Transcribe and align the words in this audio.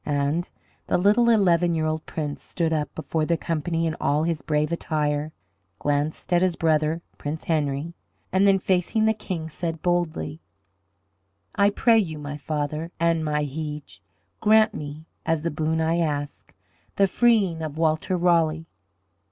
And 0.03 0.49
the 0.87 0.97
little 0.97 1.29
eleven 1.29 1.75
year 1.75 1.85
old 1.85 2.07
Prince 2.07 2.41
stood 2.41 2.73
up 2.73 2.89
before 2.95 3.23
the 3.23 3.37
company 3.37 3.85
in 3.85 3.95
all 4.01 4.23
his 4.23 4.41
brave 4.41 4.71
attire, 4.71 5.31
glanced 5.77 6.33
at 6.33 6.41
his 6.41 6.55
brother 6.55 7.03
Prince 7.19 7.43
Henry, 7.43 7.93
and 8.31 8.47
then 8.47 8.57
facing 8.57 9.05
the 9.05 9.13
King 9.13 9.47
said 9.47 9.83
boldly: 9.83 10.41
"I 11.53 11.69
pray 11.69 11.99
you, 11.99 12.17
my 12.17 12.35
father 12.35 12.91
and 12.99 13.23
my 13.23 13.43
Hege, 13.45 13.99
grant 14.39 14.73
me 14.73 15.05
as 15.23 15.43
the 15.43 15.51
boon 15.51 15.79
I 15.79 15.99
ask 15.99 16.51
the 16.95 17.05
freeing 17.05 17.61
of 17.61 17.77
Walter 17.77 18.17
Raleigh." 18.17 18.65